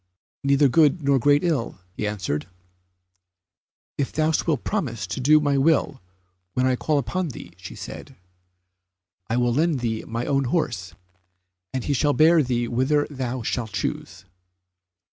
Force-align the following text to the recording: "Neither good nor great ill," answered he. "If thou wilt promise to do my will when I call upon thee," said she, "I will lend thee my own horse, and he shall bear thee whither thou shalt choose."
"Neither 0.43 0.67
good 0.67 1.03
nor 1.03 1.19
great 1.19 1.43
ill," 1.43 1.77
answered 1.99 2.45
he. 2.45 4.01
"If 4.01 4.11
thou 4.11 4.31
wilt 4.47 4.63
promise 4.63 5.05
to 5.05 5.19
do 5.19 5.39
my 5.39 5.59
will 5.59 6.01
when 6.55 6.65
I 6.65 6.75
call 6.75 6.97
upon 6.97 7.27
thee," 7.29 7.53
said 7.75 8.07
she, 8.09 8.15
"I 9.29 9.37
will 9.37 9.53
lend 9.53 9.81
thee 9.81 10.03
my 10.07 10.25
own 10.25 10.45
horse, 10.45 10.95
and 11.71 11.83
he 11.83 11.93
shall 11.93 12.13
bear 12.13 12.41
thee 12.41 12.67
whither 12.67 13.05
thou 13.11 13.43
shalt 13.43 13.73
choose." 13.73 14.25